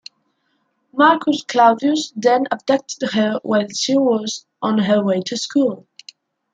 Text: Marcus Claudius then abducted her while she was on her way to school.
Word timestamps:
Marcus 0.91 1.43
Claudius 1.43 2.11
then 2.15 2.45
abducted 2.49 3.11
her 3.11 3.39
while 3.43 3.67
she 3.67 3.95
was 3.95 4.47
on 4.59 4.79
her 4.79 5.03
way 5.05 5.21
to 5.23 5.37
school. 5.37 5.85